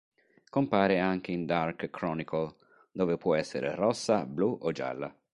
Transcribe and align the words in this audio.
Compare 0.49 0.97
anche 0.99 1.31
in 1.31 1.45
"Dark 1.45 1.91
Chronicle", 1.91 2.55
dove 2.91 3.17
può 3.17 3.35
essere 3.35 3.75
rossa, 3.75 4.25
blu 4.25 4.57
o 4.61 4.71
gialla. 4.71 5.15